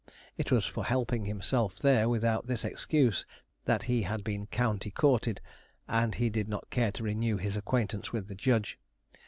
[0.35, 3.23] It was for helping himself there, without this excuse,
[3.65, 5.41] that he had been 'county courted,'
[5.87, 8.79] and he did not care to renew his acquaintance with the judge.